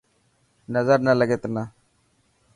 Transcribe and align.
نظر 0.73 0.97
نه 1.07 1.13
لگي 1.19 1.37
تنا. 1.41 1.63